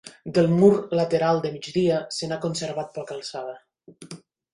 [0.35, 3.55] Del mur lateral de migdia se n'ha conservat poca alçada.